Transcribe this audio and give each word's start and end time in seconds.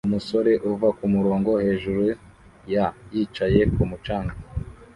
Umusore 0.07 0.51
uva 0.69 0.87
kumurongo 0.97 1.51
hejuru 1.65 2.01
ya 2.73 2.85
yicaye 3.13 3.61
kumu 3.73 3.97
canga 4.05 4.35